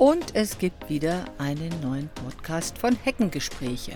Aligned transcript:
Und 0.00 0.34
es 0.34 0.56
gibt 0.56 0.88
wieder 0.88 1.26
einen 1.36 1.68
neuen 1.82 2.08
Podcast 2.08 2.78
von 2.78 2.96
Heckengespräche. 2.96 3.92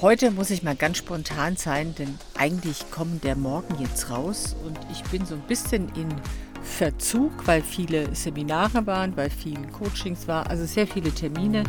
Heute 0.00 0.32
muss 0.32 0.50
ich 0.50 0.64
mal 0.64 0.74
ganz 0.74 0.96
spontan 0.96 1.54
sein, 1.54 1.94
denn 1.94 2.18
eigentlich 2.36 2.90
kommt 2.90 3.22
der 3.22 3.36
Morgen 3.36 3.80
jetzt 3.80 4.10
raus 4.10 4.56
und 4.64 4.76
ich 4.90 5.04
bin 5.04 5.24
so 5.24 5.36
ein 5.36 5.46
bisschen 5.46 5.88
in 5.94 6.08
Verzug, 6.64 7.46
weil 7.46 7.62
viele 7.62 8.12
Seminare 8.12 8.84
waren, 8.88 9.16
weil 9.16 9.30
viele 9.30 9.68
Coachings 9.68 10.26
waren, 10.26 10.48
also 10.48 10.64
sehr 10.64 10.88
viele 10.88 11.12
Termine, 11.12 11.62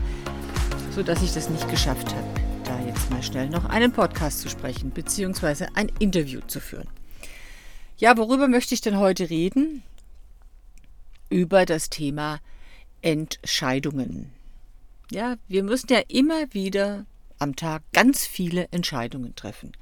sodass 0.90 1.22
ich 1.22 1.36
das 1.36 1.52
nicht 1.52 1.70
geschafft 1.70 2.16
habe, 2.16 2.28
da 2.64 2.80
jetzt 2.80 3.12
mal 3.12 3.22
schnell 3.22 3.48
noch 3.48 3.66
einen 3.66 3.92
Podcast 3.92 4.40
zu 4.40 4.50
sprechen, 4.50 4.90
beziehungsweise 4.90 5.68
ein 5.76 5.92
Interview 6.00 6.42
zu 6.48 6.60
führen. 6.60 6.88
Ja, 7.98 8.18
worüber 8.18 8.48
möchte 8.48 8.74
ich 8.74 8.82
denn 8.82 8.98
heute 8.98 9.30
reden? 9.30 9.84
Über 11.30 11.68
das 11.68 11.92
Thema 11.92 12.40
Entscheidungen. 13.06 14.32
Ja, 15.12 15.36
wir 15.48 15.62
müssen 15.62 15.94
ja 15.94 16.02
immer 16.08 16.52
wieder 16.56 17.06
am 17.38 17.56
Tag 17.56 17.84
ganz 17.94 18.26
viele 18.26 18.68
Entscheidungen 18.72 19.36
treffen. 19.36 19.74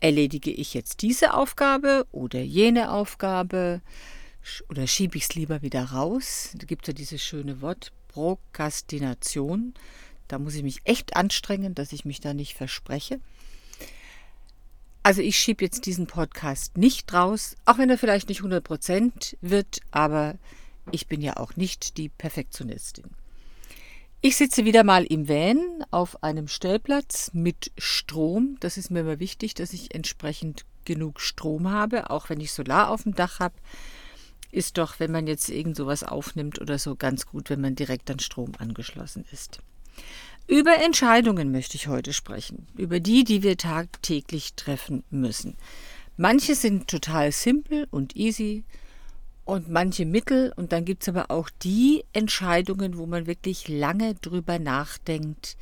Erledige 0.00 0.50
ich 0.50 0.72
jetzt 0.72 1.02
diese 1.02 1.34
Aufgabe 1.34 2.06
oder 2.10 2.40
jene 2.40 2.90
Aufgabe 2.90 3.82
oder 4.70 4.86
schiebe 4.86 5.18
ich 5.18 5.24
es 5.24 5.34
lieber 5.34 5.60
wieder 5.60 5.84
raus? 5.84 6.54
Da 6.54 6.64
gibt 6.64 6.84
es 6.84 6.88
ja 6.88 6.94
dieses 6.94 7.22
schöne 7.22 7.60
Wort 7.60 7.92
Prokrastination. 8.08 9.74
Da 10.26 10.38
muss 10.38 10.54
ich 10.54 10.62
mich 10.62 10.80
echt 10.84 11.14
anstrengen, 11.14 11.74
dass 11.74 11.92
ich 11.92 12.06
mich 12.06 12.20
da 12.20 12.32
nicht 12.32 12.54
verspreche. 12.54 13.20
Also 15.02 15.20
ich 15.20 15.36
schiebe 15.36 15.62
jetzt 15.62 15.84
diesen 15.84 16.06
Podcast 16.06 16.78
nicht 16.78 17.12
raus, 17.12 17.56
auch 17.66 17.76
wenn 17.76 17.90
er 17.90 17.98
vielleicht 17.98 18.30
nicht 18.30 18.40
100% 18.40 19.36
wird, 19.42 19.80
aber 19.90 20.38
ich 20.90 21.06
bin 21.06 21.20
ja 21.20 21.36
auch 21.36 21.56
nicht 21.56 21.96
die 21.96 22.08
Perfektionistin. 22.08 23.04
Ich 24.20 24.36
sitze 24.36 24.64
wieder 24.64 24.84
mal 24.84 25.04
im 25.04 25.28
Van 25.28 25.84
auf 25.90 26.22
einem 26.22 26.46
Stellplatz 26.46 27.30
mit 27.32 27.72
Strom. 27.76 28.56
Das 28.60 28.76
ist 28.76 28.90
mir 28.90 29.00
immer 29.00 29.18
wichtig, 29.18 29.54
dass 29.54 29.72
ich 29.72 29.94
entsprechend 29.94 30.64
genug 30.84 31.20
Strom 31.20 31.70
habe, 31.70 32.10
auch 32.10 32.28
wenn 32.28 32.40
ich 32.40 32.52
Solar 32.52 32.90
auf 32.90 33.02
dem 33.02 33.14
Dach 33.14 33.40
habe. 33.40 33.54
Ist 34.52 34.78
doch, 34.78 35.00
wenn 35.00 35.10
man 35.10 35.26
jetzt 35.26 35.48
irgend 35.48 35.76
sowas 35.76 36.04
aufnimmt 36.04 36.60
oder 36.60 36.78
so, 36.78 36.94
ganz 36.94 37.26
gut, 37.26 37.50
wenn 37.50 37.60
man 37.60 37.74
direkt 37.74 38.10
an 38.10 38.20
Strom 38.20 38.52
angeschlossen 38.58 39.24
ist. 39.32 39.60
Über 40.46 40.76
Entscheidungen 40.84 41.50
möchte 41.50 41.76
ich 41.76 41.88
heute 41.88 42.12
sprechen, 42.12 42.66
über 42.76 43.00
die, 43.00 43.24
die 43.24 43.42
wir 43.42 43.56
tagtäglich 43.56 44.54
treffen 44.54 45.02
müssen. 45.10 45.56
Manche 46.16 46.54
sind 46.54 46.88
total 46.88 47.32
simpel 47.32 47.88
und 47.90 48.16
easy, 48.16 48.64
und 49.44 49.68
manche 49.68 50.06
Mittel. 50.06 50.52
Und 50.56 50.72
dann 50.72 50.84
gibt 50.84 51.02
es 51.02 51.08
aber 51.08 51.30
auch 51.30 51.50
die 51.50 52.04
Entscheidungen, 52.12 52.96
wo 52.96 53.06
man 53.06 53.26
wirklich 53.26 53.68
lange 53.68 54.14
drüber 54.14 54.58
nachdenkt. 54.58 55.56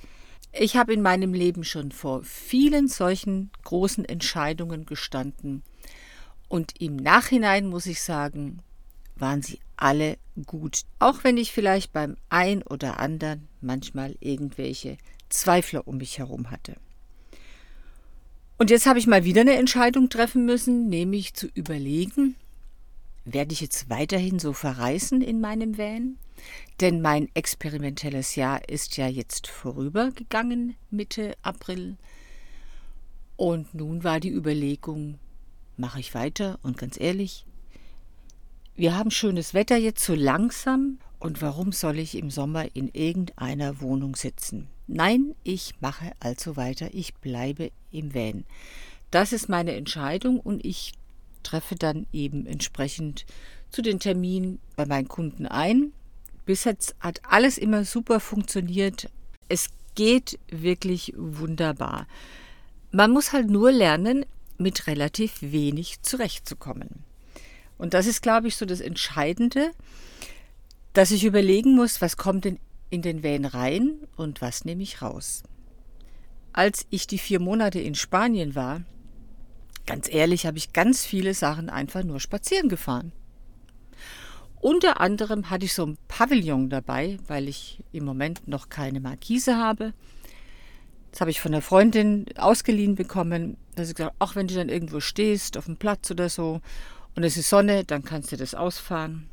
Ich 0.53 0.77
habe 0.77 0.93
in 0.93 1.03
meinem 1.03 1.33
Leben 1.33 1.65
schon 1.65 1.93
vor 1.93 2.23
vielen 2.25 2.89
solchen 2.89 3.51
großen 3.65 4.05
Entscheidungen 4.05 4.85
gestanden. 4.85 5.63
Und 6.49 6.81
im 6.81 6.97
Nachhinein 6.97 7.67
muss 7.67 7.87
ich 7.87 8.03
sagen, 8.03 8.61
waren 9.15 9.43
sie 9.43 9.61
alle 9.77 10.17
gut. 10.47 10.83
Auch 10.99 11.23
wenn 11.23 11.37
ich 11.37 11.53
vielleicht 11.53 11.93
beim 11.93 12.17
ein 12.29 12.63
oder 12.63 12.99
anderen 12.99 13.49
manchmal 13.61 14.17
irgendwelche 14.21 14.99
Zweifler 15.29 15.87
um 15.87 15.99
mich 15.99 16.19
herum 16.19 16.51
hatte. 16.51 16.77
Und 18.59 18.69
jetzt 18.71 18.87
habe 18.87 18.99
ich 18.99 19.07
mal 19.07 19.25
wieder 19.25 19.43
eine 19.43 19.57
Entscheidung 19.57 20.11
treffen 20.11 20.45
müssen, 20.45 20.89
nämlich 20.89 21.33
zu 21.35 21.47
überlegen, 21.55 22.35
werde 23.25 23.53
ich 23.53 23.61
jetzt 23.61 23.91
weiterhin 23.91 24.39
so 24.39 24.53
verreisen 24.53 25.23
in 25.23 25.41
meinem 25.41 25.79
Van? 25.79 26.17
Denn 26.81 27.03
mein 27.03 27.29
experimentelles 27.35 28.35
Jahr 28.35 28.69
ist 28.69 28.97
ja 28.97 29.07
jetzt 29.07 29.47
vorübergegangen, 29.47 30.77
Mitte 30.91 31.35
April. 31.43 31.97
Und 33.37 33.75
nun 33.75 34.05
war 34.05 34.21
die 34.21 34.33
Überlegung, 34.33 35.19
mache 35.77 36.01
ich 36.01 36.15
weiter? 36.15 36.59
Und 36.63 36.79
ganz 36.79 36.99
ehrlich, 36.99 37.45
wir 38.77 38.97
haben 38.97 39.11
schönes 39.11 39.55
Wetter 39.55 39.77
jetzt 39.77 40.05
so 40.05 40.15
langsam. 40.15 40.99
Und 41.19 41.43
warum 41.43 41.73
soll 41.73 41.99
ich 41.99 42.17
im 42.17 42.31
Sommer 42.31 42.75
in 42.75 42.89
irgendeiner 42.89 43.83
Wohnung 43.83 44.17
sitzen? 44.17 44.69
Nein, 44.87 45.35
ich 45.45 45.75
mache 45.81 46.13
also 46.19 46.57
weiter. 46.57 46.89
Ich 46.95 47.15
bleibe 47.15 47.73
im 47.91 48.15
Van. 48.15 48.45
Das 49.11 49.33
ist 49.33 49.49
meine 49.49 49.75
Entscheidung 49.75 50.41
und 50.41 50.65
ich 50.65 50.93
treffe 51.43 51.75
dann 51.75 52.07
eben 52.13 52.47
entsprechend 52.47 53.27
zu 53.71 53.83
den 53.83 54.01
Terminen 54.01 54.59
bei 54.77 54.87
meinen 54.87 55.09
Kunden 55.09 55.47
ein. 55.47 55.93
Bis 56.45 56.65
jetzt 56.65 56.95
hat 57.01 57.21
alles 57.29 57.59
immer 57.59 57.85
super 57.85 58.21
funktioniert. 58.21 59.09
Es 59.49 59.69
geht 59.95 60.39
wirklich 60.51 61.13
wunderbar. 61.17 62.07
Man 62.91 63.13
muss 63.13 63.33
halt 63.33 63.49
nur 63.49 63.71
lernen, 63.71 64.25
mit 64.59 64.87
relativ 64.87 65.41
wenig 65.41 66.03
zurechtzukommen. 66.03 67.05
Und 67.79 67.95
das 67.95 68.07
ist, 68.07 68.21
glaube 68.21 68.49
ich, 68.49 68.57
so 68.57 68.67
das 68.67 68.81
Entscheidende, 68.81 69.71
dass 70.93 71.11
ich 71.11 71.25
überlegen 71.25 71.75
muss, 71.75 72.03
was 72.03 72.17
kommt 72.17 72.45
denn 72.45 72.59
in 72.91 73.03
den 73.03 73.23
Van 73.23 73.45
rein 73.45 73.95
und 74.17 74.43
was 74.43 74.65
nehme 74.65 74.83
ich 74.83 75.01
raus. 75.01 75.43
Als 76.53 76.87
ich 76.91 77.07
die 77.07 77.19
vier 77.19 77.41
Monate 77.41 77.81
in 77.81 77.95
Spanien 77.95 78.55
war, 78.55 78.83
Ganz 79.87 80.13
ehrlich 80.13 80.47
habe 80.47 80.59
ich 80.59 80.73
ganz 80.73 81.05
viele 81.05 81.35
Sachen 81.35 81.69
einfach 81.69 82.05
nur 82.05 82.21
spazieren 82.21 82.69
gefahren. 82.69 83.13
Unter 84.61 85.01
anderem 85.01 85.49
hatte 85.49 85.65
ich 85.65 85.75
so 85.75 85.87
ein 85.87 85.99
Pavillon 86.07 86.69
dabei, 86.69 87.19
weil 87.27 87.49
ich 87.49 87.83
im 87.93 88.05
Moment 88.05 88.47
noch 88.47 88.69
keine 88.69 89.01
Markise 89.01 89.57
habe. 89.57 89.95
Das 91.11 91.21
habe 91.21 91.31
ich 91.31 91.41
von 91.41 91.53
der 91.53 91.63
Freundin 91.63 92.27
ausgeliehen 92.37 92.95
bekommen. 92.95 93.57
Da 93.75 93.85
sie 93.85 93.95
gesagt, 93.95 94.15
auch 94.19 94.37
wenn 94.37 94.47
du 94.47 94.55
dann 94.55 94.69
irgendwo 94.69 95.01
stehst, 95.01 95.57
auf 95.57 95.65
dem 95.65 95.77
Platz 95.77 96.11
oder 96.11 96.29
so, 96.29 96.61
und 97.17 97.25
es 97.25 97.37
ist 97.37 97.49
Sonne, 97.49 97.85
dann 97.85 98.05
kannst 98.05 98.31
du 98.33 98.37
das 98.37 98.55
ausfahren. 98.55 99.29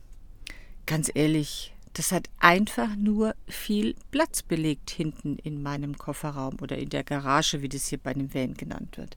Ganz 0.86 1.12
ehrlich, 1.14 1.74
das 1.94 2.12
hat 2.12 2.30
einfach 2.40 2.96
nur 2.96 3.36
viel 3.48 3.96
Platz 4.12 4.42
belegt 4.42 4.90
hinten 4.90 5.38
in 5.38 5.62
meinem 5.62 5.98
Kofferraum 5.98 6.58
oder 6.62 6.78
in 6.78 6.90
der 6.90 7.04
Garage, 7.04 7.62
wie 7.62 7.70
das 7.70 7.88
hier 7.88 7.98
bei 7.98 8.14
dem 8.14 8.34
Van 8.34 8.54
genannt 8.54 8.98
wird. 8.98 9.16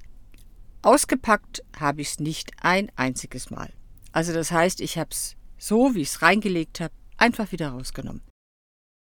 Ausgepackt 0.83 1.63
habe 1.79 2.01
ich 2.01 2.09
es 2.09 2.21
nicht 2.21 2.53
ein 2.63 2.91
einziges 2.97 3.51
Mal. 3.51 3.71
Also 4.13 4.33
das 4.33 4.51
heißt, 4.51 4.81
ich 4.81 4.97
habe 4.97 5.11
es 5.11 5.37
so, 5.59 5.95
wie 5.95 6.01
ich 6.01 6.09
es 6.09 6.23
reingelegt 6.23 6.81
habe, 6.81 6.95
einfach 7.19 7.53
wieder 7.53 7.69
rausgenommen. 7.69 8.23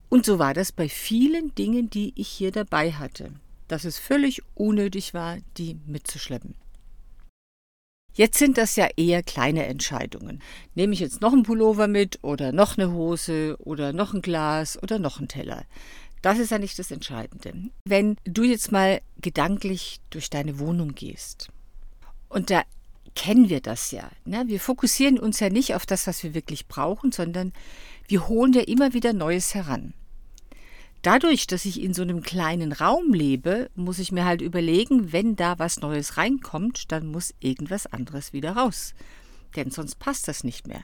Und 0.08 0.24
so 0.24 0.38
war 0.38 0.54
das 0.54 0.70
bei 0.70 0.88
vielen 0.88 1.52
Dingen, 1.56 1.90
die 1.90 2.12
ich 2.14 2.28
hier 2.28 2.52
dabei 2.52 2.92
hatte, 2.92 3.32
dass 3.66 3.84
es 3.84 3.98
völlig 3.98 4.42
unnötig 4.54 5.14
war, 5.14 5.38
die 5.56 5.76
mitzuschleppen. 5.86 6.54
Jetzt 8.14 8.38
sind 8.38 8.56
das 8.56 8.76
ja 8.76 8.88
eher 8.96 9.24
kleine 9.24 9.66
Entscheidungen. 9.66 10.40
Nehme 10.76 10.92
ich 10.94 11.00
jetzt 11.00 11.20
noch 11.20 11.32
einen 11.32 11.42
Pullover 11.42 11.88
mit 11.88 12.20
oder 12.22 12.52
noch 12.52 12.78
eine 12.78 12.92
Hose 12.92 13.56
oder 13.58 13.92
noch 13.92 14.14
ein 14.14 14.22
Glas 14.22 14.80
oder 14.80 15.00
noch 15.00 15.18
einen 15.18 15.26
Teller. 15.26 15.64
Das 16.22 16.38
ist 16.38 16.52
ja 16.52 16.58
nicht 16.58 16.78
das 16.78 16.92
Entscheidende. 16.92 17.52
Wenn 17.84 18.16
du 18.22 18.44
jetzt 18.44 18.70
mal 18.70 19.00
gedanklich 19.20 20.00
durch 20.10 20.30
deine 20.30 20.60
Wohnung 20.60 20.94
gehst 20.94 21.50
und 22.34 22.50
da 22.50 22.64
kennen 23.14 23.48
wir 23.48 23.60
das 23.60 23.92
ja. 23.92 24.10
Ne? 24.24 24.44
Wir 24.48 24.58
fokussieren 24.58 25.20
uns 25.20 25.38
ja 25.38 25.50
nicht 25.50 25.76
auf 25.76 25.86
das, 25.86 26.08
was 26.08 26.24
wir 26.24 26.34
wirklich 26.34 26.66
brauchen, 26.66 27.12
sondern 27.12 27.52
wir 28.08 28.26
holen 28.26 28.52
ja 28.52 28.62
immer 28.62 28.92
wieder 28.92 29.12
Neues 29.12 29.54
heran. 29.54 29.94
Dadurch, 31.02 31.46
dass 31.46 31.64
ich 31.64 31.80
in 31.80 31.94
so 31.94 32.02
einem 32.02 32.22
kleinen 32.22 32.72
Raum 32.72 33.12
lebe, 33.12 33.70
muss 33.76 34.00
ich 34.00 34.10
mir 34.10 34.24
halt 34.24 34.42
überlegen, 34.42 35.12
wenn 35.12 35.36
da 35.36 35.60
was 35.60 35.78
Neues 35.78 36.16
reinkommt, 36.16 36.90
dann 36.90 37.06
muss 37.06 37.34
irgendwas 37.38 37.86
anderes 37.86 38.32
wieder 38.32 38.56
raus. 38.56 38.94
Denn 39.54 39.70
sonst 39.70 40.00
passt 40.00 40.26
das 40.26 40.42
nicht 40.42 40.66
mehr. 40.66 40.82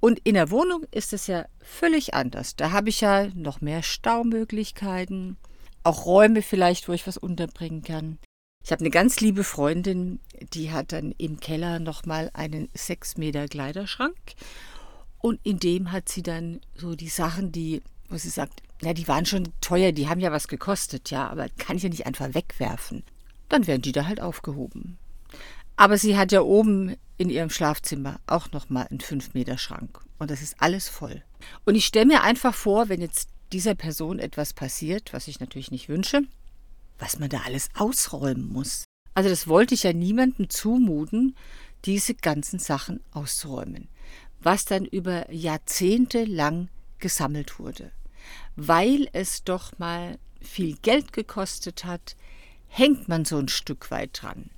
Und 0.00 0.20
in 0.24 0.34
der 0.34 0.50
Wohnung 0.50 0.86
ist 0.92 1.12
es 1.12 1.26
ja 1.26 1.44
völlig 1.60 2.14
anders. 2.14 2.56
Da 2.56 2.70
habe 2.70 2.88
ich 2.88 3.02
ja 3.02 3.26
noch 3.34 3.60
mehr 3.60 3.82
Staumöglichkeiten, 3.82 5.36
auch 5.82 6.06
Räume 6.06 6.40
vielleicht, 6.40 6.88
wo 6.88 6.92
ich 6.92 7.06
was 7.06 7.18
unterbringen 7.18 7.82
kann. 7.82 8.18
Ich 8.64 8.72
habe 8.72 8.80
eine 8.80 8.90
ganz 8.90 9.20
liebe 9.20 9.44
Freundin, 9.44 10.20
die 10.54 10.72
hat 10.72 10.92
dann 10.92 11.12
im 11.18 11.38
Keller 11.38 11.80
nochmal 11.80 12.30
einen 12.32 12.70
6 12.72 13.18
Meter 13.18 13.46
Kleiderschrank. 13.46 14.16
Und 15.18 15.38
in 15.44 15.58
dem 15.58 15.92
hat 15.92 16.08
sie 16.08 16.22
dann 16.22 16.62
so 16.74 16.94
die 16.94 17.08
Sachen, 17.08 17.52
die, 17.52 17.82
wo 18.08 18.16
sie 18.16 18.30
sagt, 18.30 18.62
ja, 18.80 18.94
die 18.94 19.06
waren 19.06 19.26
schon 19.26 19.52
teuer, 19.60 19.92
die 19.92 20.08
haben 20.08 20.20
ja 20.20 20.32
was 20.32 20.48
gekostet, 20.48 21.10
ja, 21.10 21.28
aber 21.28 21.48
kann 21.58 21.76
ich 21.76 21.82
ja 21.82 21.90
nicht 21.90 22.06
einfach 22.06 22.32
wegwerfen. 22.32 23.04
Dann 23.50 23.66
werden 23.66 23.82
die 23.82 23.92
da 23.92 24.06
halt 24.06 24.20
aufgehoben. 24.22 24.96
Aber 25.76 25.98
sie 25.98 26.16
hat 26.16 26.32
ja 26.32 26.40
oben 26.40 26.96
in 27.18 27.28
ihrem 27.28 27.50
Schlafzimmer 27.50 28.18
auch 28.26 28.50
nochmal 28.52 28.86
einen 28.88 29.00
5 29.00 29.34
Meter 29.34 29.58
Schrank. 29.58 30.00
Und 30.18 30.30
das 30.30 30.40
ist 30.40 30.56
alles 30.58 30.88
voll. 30.88 31.22
Und 31.66 31.74
ich 31.74 31.84
stelle 31.84 32.06
mir 32.06 32.22
einfach 32.22 32.54
vor, 32.54 32.88
wenn 32.88 33.02
jetzt 33.02 33.28
dieser 33.52 33.74
Person 33.74 34.18
etwas 34.18 34.54
passiert, 34.54 35.12
was 35.12 35.28
ich 35.28 35.38
natürlich 35.38 35.70
nicht 35.70 35.90
wünsche, 35.90 36.22
was 37.04 37.18
man 37.18 37.28
da 37.28 37.42
alles 37.42 37.68
ausräumen 37.74 38.48
muss. 38.50 38.84
Also 39.12 39.28
das 39.28 39.46
wollte 39.46 39.74
ich 39.74 39.82
ja 39.82 39.92
niemandem 39.92 40.48
zumuten, 40.48 41.36
diese 41.84 42.14
ganzen 42.14 42.58
Sachen 42.58 43.00
auszuräumen. 43.12 43.88
Was 44.40 44.64
dann 44.64 44.86
über 44.86 45.30
Jahrzehnte 45.30 46.24
lang 46.24 46.68
gesammelt 47.00 47.58
wurde. 47.58 47.92
Weil 48.56 49.06
es 49.12 49.44
doch 49.44 49.78
mal 49.78 50.18
viel 50.40 50.78
Geld 50.80 51.12
gekostet 51.12 51.84
hat, 51.84 52.16
hängt 52.68 53.06
man 53.06 53.26
so 53.26 53.36
ein 53.36 53.48
Stück 53.48 53.90
weit 53.90 54.22
dran. 54.22 54.48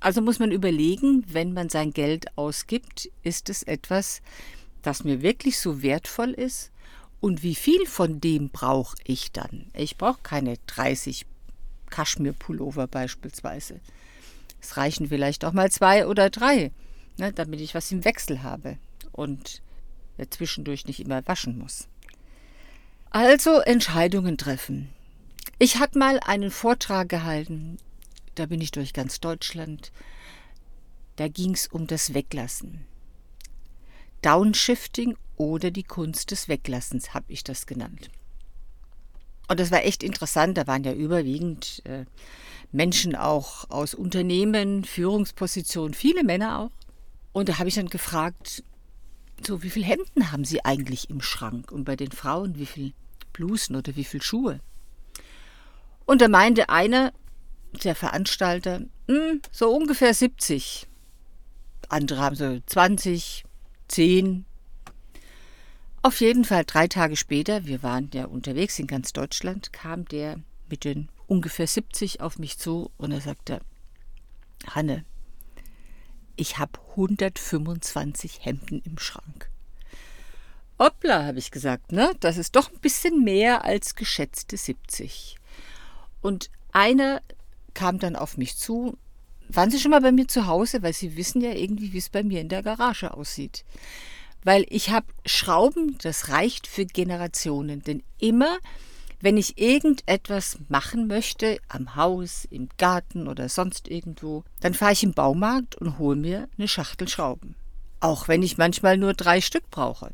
Also 0.00 0.20
muss 0.20 0.40
man 0.40 0.50
überlegen, 0.50 1.24
wenn 1.28 1.52
man 1.52 1.68
sein 1.68 1.92
Geld 1.92 2.36
ausgibt, 2.36 3.08
ist 3.22 3.48
es 3.48 3.62
etwas, 3.62 4.20
das 4.82 5.04
mir 5.04 5.22
wirklich 5.22 5.60
so 5.60 5.80
wertvoll 5.80 6.30
ist? 6.30 6.72
Und 7.20 7.44
wie 7.44 7.54
viel 7.54 7.86
von 7.86 8.20
dem 8.20 8.50
brauche 8.50 8.96
ich 9.04 9.30
dann? 9.30 9.68
Ich 9.74 9.96
brauche 9.96 10.20
keine 10.22 10.56
30 10.66 11.26
Kaschmir-Pullover 11.94 12.88
beispielsweise. 12.88 13.80
Es 14.60 14.76
reichen 14.76 15.08
vielleicht 15.08 15.44
auch 15.44 15.52
mal 15.52 15.70
zwei 15.70 16.06
oder 16.08 16.28
drei, 16.28 16.72
ne, 17.18 17.32
damit 17.32 17.60
ich 17.60 17.74
was 17.74 17.92
im 17.92 18.04
Wechsel 18.04 18.42
habe 18.42 18.78
und 19.12 19.62
zwischendurch 20.30 20.86
nicht 20.86 21.00
immer 21.00 21.24
waschen 21.26 21.56
muss. 21.56 21.86
Also 23.10 23.60
Entscheidungen 23.60 24.36
treffen. 24.38 24.88
Ich 25.60 25.78
hatte 25.78 25.98
mal 25.98 26.18
einen 26.18 26.50
Vortrag 26.50 27.08
gehalten, 27.08 27.78
da 28.34 28.46
bin 28.46 28.60
ich 28.60 28.72
durch 28.72 28.92
ganz 28.92 29.20
Deutschland. 29.20 29.92
Da 31.14 31.28
ging 31.28 31.54
es 31.54 31.68
um 31.68 31.86
das 31.86 32.12
Weglassen. 32.12 32.84
Downshifting 34.22 35.16
oder 35.36 35.70
die 35.70 35.84
Kunst 35.84 36.32
des 36.32 36.48
Weglassens 36.48 37.14
habe 37.14 37.26
ich 37.32 37.44
das 37.44 37.66
genannt. 37.66 38.10
Und 39.48 39.60
das 39.60 39.70
war 39.70 39.84
echt 39.84 40.02
interessant. 40.02 40.56
Da 40.56 40.66
waren 40.66 40.84
ja 40.84 40.92
überwiegend 40.92 41.82
äh, 41.84 42.04
Menschen 42.72 43.14
auch 43.14 43.70
aus 43.70 43.94
Unternehmen, 43.94 44.84
Führungspositionen, 44.84 45.94
viele 45.94 46.24
Männer 46.24 46.58
auch. 46.58 46.70
Und 47.32 47.48
da 47.48 47.58
habe 47.58 47.68
ich 47.68 47.74
dann 47.74 47.88
gefragt, 47.88 48.62
so 49.44 49.62
wie 49.62 49.70
viele 49.70 49.86
Hemden 49.86 50.32
haben 50.32 50.44
Sie 50.44 50.64
eigentlich 50.64 51.10
im 51.10 51.20
Schrank? 51.20 51.72
Und 51.72 51.84
bei 51.84 51.96
den 51.96 52.12
Frauen 52.12 52.56
wie 52.56 52.66
viele 52.66 52.92
Blusen 53.32 53.76
oder 53.76 53.96
wie 53.96 54.04
viele 54.04 54.22
Schuhe? 54.22 54.60
Und 56.06 56.20
da 56.20 56.28
meinte 56.28 56.68
einer, 56.68 57.12
der 57.82 57.94
Veranstalter, 57.94 58.82
hm, 59.08 59.40
so 59.50 59.74
ungefähr 59.74 60.14
70. 60.14 60.86
Andere 61.88 62.20
haben 62.20 62.36
so 62.36 62.60
20, 62.66 63.44
10. 63.88 64.44
Auf 66.04 66.20
jeden 66.20 66.44
Fall 66.44 66.66
drei 66.66 66.86
Tage 66.86 67.16
später, 67.16 67.64
wir 67.64 67.82
waren 67.82 68.10
ja 68.12 68.26
unterwegs 68.26 68.78
in 68.78 68.86
ganz 68.86 69.14
Deutschland, 69.14 69.72
kam 69.72 70.04
der 70.04 70.38
mit 70.68 70.84
den 70.84 71.08
ungefähr 71.26 71.66
70 71.66 72.20
auf 72.20 72.38
mich 72.38 72.58
zu 72.58 72.90
und 72.98 73.10
er 73.10 73.22
sagte, 73.22 73.62
Hanne, 74.66 75.06
ich 76.36 76.58
habe 76.58 76.78
125 76.90 78.40
Hemden 78.44 78.82
im 78.84 78.98
Schrank. 78.98 79.48
Hoppla, 80.78 81.24
habe 81.24 81.38
ich 81.38 81.50
gesagt, 81.50 81.90
ne? 81.90 82.12
Das 82.20 82.36
ist 82.36 82.54
doch 82.54 82.70
ein 82.70 82.80
bisschen 82.80 83.24
mehr 83.24 83.64
als 83.64 83.94
geschätzte 83.94 84.58
70. 84.58 85.38
Und 86.20 86.50
einer 86.72 87.22
kam 87.72 87.98
dann 87.98 88.14
auf 88.14 88.36
mich 88.36 88.58
zu. 88.58 88.98
Waren 89.48 89.70
Sie 89.70 89.80
schon 89.80 89.92
mal 89.92 90.02
bei 90.02 90.12
mir 90.12 90.28
zu 90.28 90.46
Hause? 90.46 90.82
Weil 90.82 90.92
Sie 90.92 91.16
wissen 91.16 91.40
ja 91.40 91.52
irgendwie, 91.52 91.94
wie 91.94 91.98
es 91.98 92.10
bei 92.10 92.22
mir 92.22 92.42
in 92.42 92.50
der 92.50 92.62
Garage 92.62 93.14
aussieht. 93.14 93.64
Weil 94.44 94.66
ich 94.68 94.90
habe 94.90 95.06
Schrauben, 95.24 95.98
das 96.02 96.28
reicht 96.28 96.66
für 96.66 96.84
Generationen. 96.84 97.82
Denn 97.82 98.02
immer, 98.18 98.58
wenn 99.20 99.38
ich 99.38 99.58
irgendetwas 99.58 100.58
machen 100.68 101.06
möchte, 101.06 101.58
am 101.68 101.96
Haus, 101.96 102.46
im 102.50 102.68
Garten 102.76 103.26
oder 103.26 103.48
sonst 103.48 103.88
irgendwo, 103.88 104.44
dann 104.60 104.74
fahre 104.74 104.92
ich 104.92 105.02
im 105.02 105.14
Baumarkt 105.14 105.76
und 105.76 105.98
hole 105.98 106.16
mir 106.16 106.48
eine 106.58 106.68
Schachtel 106.68 107.08
Schrauben. 107.08 107.56
Auch 108.00 108.28
wenn 108.28 108.42
ich 108.42 108.58
manchmal 108.58 108.98
nur 108.98 109.14
drei 109.14 109.40
Stück 109.40 109.70
brauche. 109.70 110.12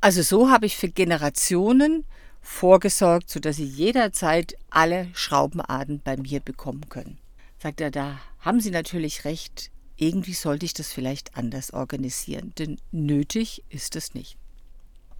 Also 0.00 0.22
so 0.22 0.50
habe 0.50 0.66
ich 0.66 0.76
für 0.76 0.88
Generationen 0.88 2.04
vorgesorgt, 2.40 3.30
sodass 3.30 3.56
Sie 3.56 3.64
jederzeit 3.64 4.54
alle 4.70 5.08
Schraubenarten 5.12 6.00
bei 6.02 6.16
mir 6.16 6.40
bekommen 6.40 6.88
können. 6.88 7.18
Sagt 7.60 7.80
er, 7.80 7.90
da 7.90 8.18
haben 8.40 8.60
Sie 8.60 8.70
natürlich 8.70 9.24
recht, 9.24 9.70
irgendwie 9.98 10.32
sollte 10.32 10.64
ich 10.64 10.74
das 10.74 10.92
vielleicht 10.92 11.36
anders 11.36 11.72
organisieren, 11.72 12.52
denn 12.58 12.78
nötig 12.92 13.64
ist 13.68 13.96
es 13.96 14.14
nicht. 14.14 14.36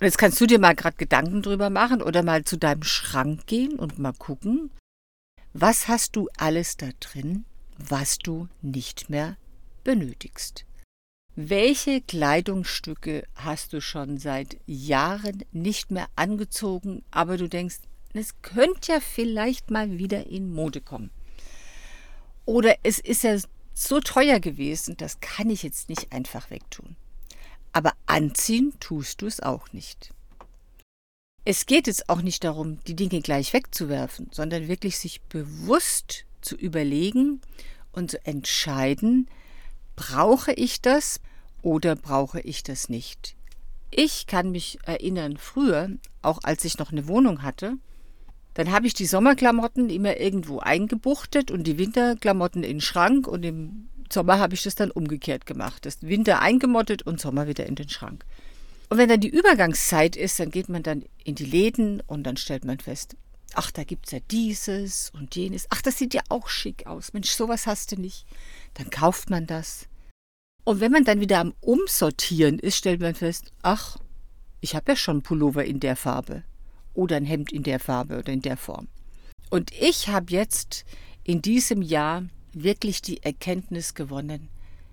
Und 0.00 0.04
jetzt 0.04 0.18
kannst 0.18 0.40
du 0.40 0.46
dir 0.46 0.60
mal 0.60 0.76
gerade 0.76 0.96
Gedanken 0.96 1.42
drüber 1.42 1.70
machen 1.70 2.00
oder 2.00 2.22
mal 2.22 2.44
zu 2.44 2.56
deinem 2.56 2.84
Schrank 2.84 3.46
gehen 3.46 3.78
und 3.78 3.98
mal 3.98 4.12
gucken, 4.12 4.70
was 5.52 5.88
hast 5.88 6.14
du 6.14 6.28
alles 6.36 6.76
da 6.76 6.90
drin, 7.00 7.44
was 7.76 8.18
du 8.18 8.48
nicht 8.62 9.10
mehr 9.10 9.36
benötigst. 9.82 10.64
Welche 11.34 12.00
Kleidungsstücke 12.00 13.24
hast 13.34 13.72
du 13.72 13.80
schon 13.80 14.18
seit 14.18 14.56
Jahren 14.66 15.44
nicht 15.52 15.90
mehr 15.90 16.08
angezogen, 16.16 17.02
aber 17.10 17.36
du 17.36 17.48
denkst, 17.48 17.78
es 18.12 18.40
könnte 18.42 18.92
ja 18.92 19.00
vielleicht 19.00 19.70
mal 19.70 19.98
wieder 19.98 20.26
in 20.26 20.52
Mode 20.52 20.80
kommen? 20.80 21.10
Oder 22.44 22.76
es 22.82 22.98
ist 22.98 23.24
ja 23.24 23.36
so 23.78 24.00
teuer 24.00 24.40
gewesen, 24.40 24.96
das 24.96 25.20
kann 25.20 25.50
ich 25.50 25.62
jetzt 25.62 25.88
nicht 25.88 26.12
einfach 26.12 26.50
wegtun. 26.50 26.96
Aber 27.72 27.92
anziehen 28.06 28.72
tust 28.80 29.22
du 29.22 29.26
es 29.26 29.40
auch 29.40 29.72
nicht. 29.72 30.12
Es 31.44 31.64
geht 31.66 31.86
jetzt 31.86 32.08
auch 32.08 32.20
nicht 32.20 32.44
darum, 32.44 32.82
die 32.84 32.96
Dinge 32.96 33.20
gleich 33.22 33.52
wegzuwerfen, 33.52 34.28
sondern 34.32 34.68
wirklich 34.68 34.98
sich 34.98 35.22
bewusst 35.22 36.24
zu 36.40 36.56
überlegen 36.56 37.40
und 37.92 38.10
zu 38.10 38.26
entscheiden, 38.26 39.28
brauche 39.96 40.52
ich 40.52 40.80
das 40.80 41.20
oder 41.62 41.96
brauche 41.96 42.40
ich 42.40 42.62
das 42.62 42.88
nicht? 42.88 43.36
Ich 43.90 44.26
kann 44.26 44.50
mich 44.50 44.78
erinnern, 44.82 45.36
früher, 45.36 45.90
auch 46.20 46.40
als 46.42 46.64
ich 46.64 46.78
noch 46.78 46.92
eine 46.92 47.08
Wohnung 47.08 47.42
hatte, 47.42 47.78
dann 48.58 48.72
habe 48.72 48.88
ich 48.88 48.94
die 48.94 49.06
Sommerklamotten 49.06 49.88
immer 49.88 50.18
irgendwo 50.18 50.58
eingebuchtet 50.58 51.52
und 51.52 51.62
die 51.62 51.78
Winterklamotten 51.78 52.64
in 52.64 52.78
den 52.78 52.80
Schrank 52.80 53.28
und 53.28 53.44
im 53.44 53.88
Sommer 54.12 54.40
habe 54.40 54.54
ich 54.54 54.64
das 54.64 54.74
dann 54.74 54.90
umgekehrt 54.90 55.46
gemacht. 55.46 55.86
Das 55.86 56.02
Winter 56.02 56.42
eingemottet 56.42 57.02
und 57.02 57.20
Sommer 57.20 57.46
wieder 57.46 57.66
in 57.66 57.76
den 57.76 57.88
Schrank. 57.88 58.24
Und 58.88 58.98
wenn 58.98 59.08
dann 59.08 59.20
die 59.20 59.28
Übergangszeit 59.28 60.16
ist, 60.16 60.40
dann 60.40 60.50
geht 60.50 60.68
man 60.68 60.82
dann 60.82 61.04
in 61.22 61.36
die 61.36 61.44
Läden 61.44 62.02
und 62.08 62.24
dann 62.24 62.36
stellt 62.36 62.64
man 62.64 62.80
fest, 62.80 63.16
ach, 63.54 63.70
da 63.70 63.84
gibt 63.84 64.06
es 64.06 64.12
ja 64.12 64.18
dieses 64.28 65.10
und 65.10 65.36
jenes. 65.36 65.68
Ach, 65.70 65.80
das 65.80 65.96
sieht 65.96 66.12
ja 66.12 66.22
auch 66.28 66.48
schick 66.48 66.84
aus. 66.88 67.12
Mensch, 67.12 67.30
sowas 67.30 67.64
hast 67.64 67.92
du 67.92 68.00
nicht. 68.00 68.26
Dann 68.74 68.90
kauft 68.90 69.30
man 69.30 69.46
das. 69.46 69.86
Und 70.64 70.80
wenn 70.80 70.90
man 70.90 71.04
dann 71.04 71.20
wieder 71.20 71.38
am 71.38 71.54
Umsortieren 71.60 72.58
ist, 72.58 72.74
stellt 72.74 73.00
man 73.00 73.14
fest, 73.14 73.52
ach, 73.62 73.98
ich 74.60 74.74
habe 74.74 74.90
ja 74.90 74.96
schon 74.96 75.22
Pullover 75.22 75.64
in 75.64 75.78
der 75.78 75.94
Farbe 75.94 76.42
oder 76.94 77.16
ein 77.16 77.24
Hemd 77.24 77.52
in 77.52 77.62
der 77.62 77.78
Farbe 77.80 78.18
oder 78.18 78.32
in 78.32 78.42
der 78.42 78.56
Form. 78.56 78.88
Und 79.50 79.72
ich 79.72 80.08
habe 80.08 80.32
jetzt 80.32 80.84
in 81.24 81.42
diesem 81.42 81.82
Jahr 81.82 82.24
wirklich 82.52 83.02
die 83.02 83.22
Erkenntnis 83.22 83.94
gewonnen, 83.94 84.48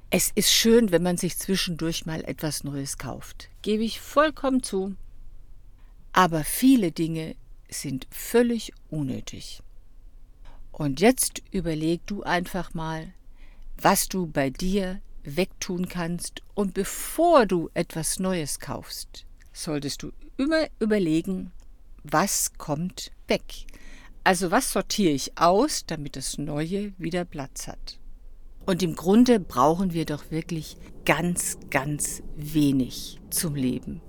es 0.10 0.32
ist 0.36 0.52
schön, 0.52 0.92
wenn 0.92 1.04
man 1.04 1.18
sich 1.18 1.38
zwischendurch 1.38 2.06
mal 2.06 2.24
etwas 2.24 2.64
Neues 2.64 2.98
kauft. 2.98 3.50
Gebe 3.64 3.84
ich 3.84 4.00
vollkommen 4.00 4.64
zu. 4.64 4.96
Aber 6.14 6.44
viele 6.44 6.92
Dinge 6.92 7.36
sind 7.70 8.08
völlig 8.12 8.72
unnötig. 8.90 9.62
Und 10.72 11.02
jetzt 11.02 11.42
überleg 11.52 12.06
du 12.06 12.24
einfach 12.24 12.74
mal, 12.74 13.14
was 13.78 14.08
du 14.08 14.28
bei 14.28 14.50
dir 14.50 15.02
wegtun 15.24 15.90
kannst. 15.90 16.44
Und 16.54 16.74
bevor 16.74 17.46
du 17.46 17.70
etwas 17.74 18.20
Neues 18.20 18.60
kaufst, 18.60 19.25
solltest 19.52 20.04
du 20.04 20.12
immer 20.38 20.68
überlegen, 20.80 21.52
was 22.12 22.54
kommt 22.58 23.12
weg. 23.28 23.66
Also 24.24 24.52
was 24.52 24.72
sortiere 24.72 25.14
ich 25.14 25.38
aus, 25.38 25.86
damit 25.86 26.16
das 26.16 26.38
Neue 26.38 26.94
wieder 26.98 27.26
Platz 27.26 27.68
hat. 27.68 28.00
Und 28.66 28.82
im 28.82 28.96
Grunde 28.96 29.40
brauchen 29.40 29.94
wir 29.94 30.06
doch 30.06 30.32
wirklich 30.32 30.78
ganz, 31.06 31.58
ganz 31.70 32.24
wenig 32.36 33.20
zum 33.30 33.56
Leben. 33.56 34.02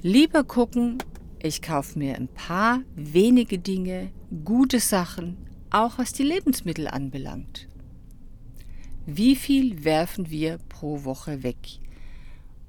Lieber 0.00 0.44
gucken, 0.44 1.02
ich 1.42 1.60
kaufe 1.60 1.98
mir 1.98 2.16
ein 2.16 2.28
paar 2.28 2.80
wenige 2.94 3.58
Dinge, 3.58 4.10
gute 4.44 4.80
Sachen, 4.80 5.36
auch 5.70 5.98
was 5.98 6.12
die 6.12 6.22
Lebensmittel 6.22 6.88
anbelangt. 6.88 7.68
Wie 9.06 9.36
viel 9.36 9.84
werfen 9.84 10.30
wir 10.30 10.58
pro 10.70 11.04
Woche 11.04 11.42
weg? 11.42 11.58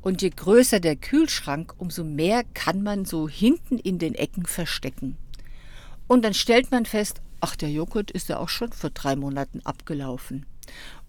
Und 0.06 0.22
je 0.22 0.30
größer 0.30 0.80
der 0.80 0.96
Kühlschrank, 0.96 1.74
umso 1.80 2.04
mehr 2.04 2.44
kann 2.54 2.84
man 2.84 3.06
so 3.06 3.28
hinten 3.28 3.80
in 3.80 3.98
den 3.98 4.14
Ecken 4.14 4.46
verstecken. 4.46 5.18
Und 6.06 6.24
dann 6.24 6.36
stellt 6.36 6.70
man 6.70 6.86
fest, 6.86 7.24
ach, 7.40 7.56
der 7.56 7.72
Joghurt 7.72 8.12
ist 8.12 8.30
ja 8.30 8.38
auch 8.38 8.50
schon 8.50 8.72
vor 8.72 8.92
drei 8.92 9.16
Monaten 9.16 9.62
abgelaufen. 9.64 10.46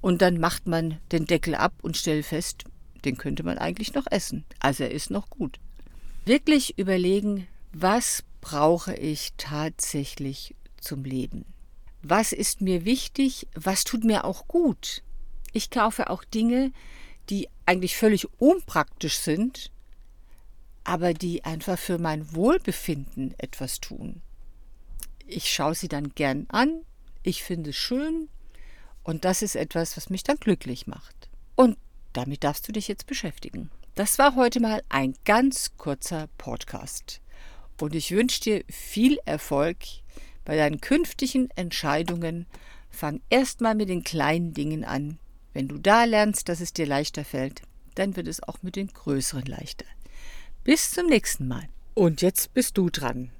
Und 0.00 0.22
dann 0.22 0.40
macht 0.40 0.66
man 0.66 0.96
den 1.12 1.26
Deckel 1.26 1.54
ab 1.54 1.74
und 1.82 1.98
stellt 1.98 2.24
fest, 2.24 2.64
den 3.04 3.18
könnte 3.18 3.42
man 3.42 3.58
eigentlich 3.58 3.92
noch 3.92 4.06
essen. 4.10 4.46
Also 4.60 4.84
er 4.84 4.92
ist 4.92 5.10
noch 5.10 5.28
gut. 5.28 5.60
Wirklich 6.24 6.78
überlegen, 6.78 7.46
was 7.74 8.24
brauche 8.40 8.94
ich 8.94 9.34
tatsächlich 9.36 10.54
zum 10.80 11.04
Leben? 11.04 11.44
Was 12.00 12.32
ist 12.32 12.62
mir 12.62 12.86
wichtig? 12.86 13.46
Was 13.54 13.84
tut 13.84 14.04
mir 14.04 14.24
auch 14.24 14.48
gut? 14.48 15.02
Ich 15.52 15.68
kaufe 15.68 16.08
auch 16.08 16.24
Dinge, 16.24 16.72
die 17.30 17.48
eigentlich 17.64 17.96
völlig 17.96 18.28
unpraktisch 18.40 19.18
sind, 19.18 19.70
aber 20.84 21.14
die 21.14 21.44
einfach 21.44 21.78
für 21.78 21.98
mein 21.98 22.34
Wohlbefinden 22.34 23.34
etwas 23.38 23.80
tun. 23.80 24.22
Ich 25.26 25.50
schaue 25.50 25.74
sie 25.74 25.88
dann 25.88 26.14
gern 26.14 26.46
an, 26.48 26.82
ich 27.22 27.42
finde 27.42 27.70
es 27.70 27.76
schön 27.76 28.28
und 29.02 29.24
das 29.24 29.42
ist 29.42 29.56
etwas, 29.56 29.96
was 29.96 30.10
mich 30.10 30.22
dann 30.22 30.36
glücklich 30.36 30.86
macht. 30.86 31.28
Und 31.56 31.76
damit 32.12 32.44
darfst 32.44 32.68
du 32.68 32.72
dich 32.72 32.88
jetzt 32.88 33.06
beschäftigen. 33.06 33.70
Das 33.96 34.18
war 34.18 34.36
heute 34.36 34.60
mal 34.60 34.82
ein 34.88 35.14
ganz 35.24 35.76
kurzer 35.76 36.28
Podcast. 36.38 37.20
Und 37.80 37.94
ich 37.94 38.10
wünsche 38.10 38.40
dir 38.40 38.64
viel 38.68 39.18
Erfolg 39.24 39.78
bei 40.44 40.56
deinen 40.56 40.80
künftigen 40.80 41.50
Entscheidungen. 41.56 42.46
Fang 42.90 43.20
erstmal 43.30 43.74
mit 43.74 43.88
den 43.88 44.04
kleinen 44.04 44.54
Dingen 44.54 44.84
an. 44.84 45.18
Wenn 45.56 45.68
du 45.68 45.78
da 45.78 46.04
lernst, 46.04 46.50
dass 46.50 46.60
es 46.60 46.74
dir 46.74 46.84
leichter 46.84 47.24
fällt, 47.24 47.62
dann 47.94 48.14
wird 48.14 48.28
es 48.28 48.42
auch 48.42 48.58
mit 48.60 48.76
den 48.76 48.88
größeren 48.88 49.46
leichter. 49.46 49.86
Bis 50.64 50.90
zum 50.90 51.06
nächsten 51.06 51.48
Mal. 51.48 51.66
Und 51.94 52.20
jetzt 52.20 52.52
bist 52.52 52.76
du 52.76 52.90
dran. 52.90 53.30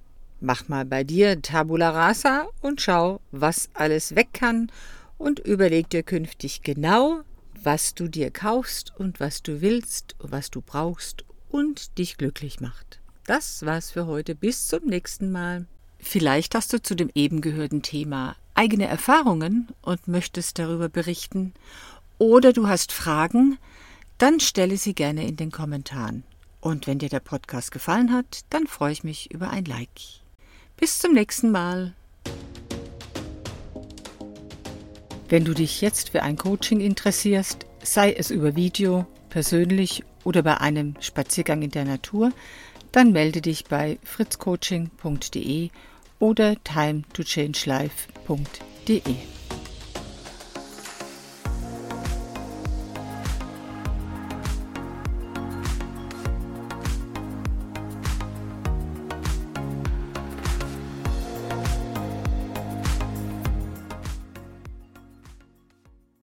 Mach 0.40 0.66
mal 0.66 0.86
bei 0.86 1.04
dir 1.04 1.42
Tabula 1.42 1.90
Rasa 1.90 2.48
und 2.62 2.80
schau, 2.80 3.20
was 3.32 3.68
alles 3.74 4.14
weg 4.14 4.28
kann 4.32 4.72
und 5.18 5.40
überleg 5.40 5.90
dir 5.90 6.02
künftig 6.02 6.62
genau, 6.62 7.20
was 7.62 7.94
du 7.94 8.08
dir 8.08 8.30
kaufst 8.30 8.94
und 8.96 9.20
was 9.20 9.42
du 9.42 9.60
willst 9.60 10.14
und 10.18 10.32
was 10.32 10.50
du 10.50 10.62
brauchst 10.62 11.26
und 11.50 11.98
dich 11.98 12.16
glücklich 12.16 12.60
macht. 12.60 12.98
Das 13.26 13.66
war's 13.66 13.90
für 13.90 14.06
heute. 14.06 14.34
Bis 14.34 14.68
zum 14.68 14.86
nächsten 14.86 15.32
Mal. 15.32 15.66
Vielleicht 15.98 16.54
hast 16.54 16.72
du 16.72 16.80
zu 16.80 16.94
dem 16.94 17.10
eben 17.14 17.42
gehörten 17.42 17.82
Thema 17.82 18.36
eigene 18.56 18.86
Erfahrungen 18.86 19.68
und 19.82 20.08
möchtest 20.08 20.58
darüber 20.58 20.88
berichten 20.88 21.52
oder 22.18 22.52
du 22.52 22.68
hast 22.68 22.92
Fragen, 22.92 23.58
dann 24.18 24.40
stelle 24.40 24.76
sie 24.76 24.94
gerne 24.94 25.26
in 25.26 25.36
den 25.36 25.50
Kommentaren. 25.50 26.24
Und 26.60 26.86
wenn 26.86 26.98
dir 26.98 27.08
der 27.08 27.20
Podcast 27.20 27.70
gefallen 27.70 28.12
hat, 28.12 28.40
dann 28.50 28.66
freue 28.66 28.92
ich 28.92 29.04
mich 29.04 29.30
über 29.30 29.50
ein 29.50 29.64
Like. 29.64 29.88
Bis 30.76 30.98
zum 30.98 31.12
nächsten 31.12 31.50
Mal. 31.50 31.94
Wenn 35.28 35.44
du 35.44 35.54
dich 35.54 35.80
jetzt 35.80 36.10
für 36.10 36.22
ein 36.22 36.36
Coaching 36.36 36.80
interessierst, 36.80 37.66
sei 37.82 38.12
es 38.12 38.30
über 38.30 38.56
Video, 38.56 39.06
persönlich 39.28 40.04
oder 40.24 40.42
bei 40.42 40.60
einem 40.60 40.94
Spaziergang 41.00 41.62
in 41.62 41.70
der 41.70 41.84
Natur, 41.84 42.32
dann 42.92 43.12
melde 43.12 43.40
dich 43.40 43.64
bei 43.64 43.98
fritzcoaching.de 44.04 45.70
oder 46.18 46.56
timetochange.life.de. 46.64 49.45